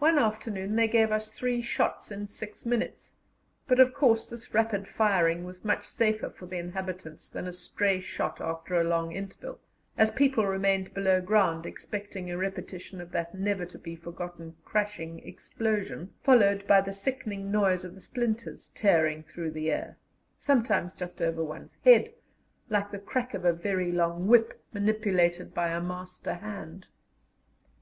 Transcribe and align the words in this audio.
One 0.00 0.18
afternoon 0.18 0.76
they 0.76 0.86
gave 0.86 1.10
us 1.10 1.32
three 1.32 1.62
shots 1.62 2.10
in 2.12 2.28
six 2.28 2.66
minutes, 2.66 3.16
but, 3.66 3.80
of 3.80 3.94
course, 3.94 4.28
this 4.28 4.52
rapid 4.52 4.86
firing 4.86 5.44
was 5.44 5.64
much 5.64 5.86
safer 5.88 6.28
for 6.28 6.44
the 6.44 6.58
inhabitants 6.58 7.30
than 7.30 7.46
a 7.48 7.54
stray 7.54 8.00
shot 8.00 8.38
after 8.38 8.78
a 8.78 8.84
long 8.84 9.12
interval, 9.12 9.58
as 9.96 10.10
people 10.10 10.44
remained 10.46 10.92
below 10.92 11.22
ground 11.22 11.64
expecting 11.64 12.30
a 12.30 12.36
repetition 12.36 13.00
of 13.00 13.12
that 13.12 13.34
never 13.34 13.64
to 13.64 13.78
be 13.78 13.96
forgotten 13.96 14.56
crashing 14.62 15.26
explosion, 15.26 16.12
followed 16.22 16.66
by 16.66 16.82
the 16.82 16.92
sickening 16.92 17.50
noise 17.50 17.82
of 17.82 17.94
the 17.94 18.02
splinters 18.02 18.68
tearing 18.68 19.22
through 19.22 19.52
the 19.52 19.70
air, 19.72 19.96
sometimes 20.38 20.94
just 20.94 21.22
over 21.22 21.42
one's 21.42 21.78
head, 21.82 22.12
like 22.68 22.90
the 22.90 22.98
crack 22.98 23.32
of 23.32 23.46
a 23.46 23.54
very 23.54 23.90
long 23.90 24.26
whip, 24.26 24.62
manipulated 24.74 25.54
by 25.54 25.68
a 25.68 25.80
master 25.80 26.34
hand. 26.34 26.88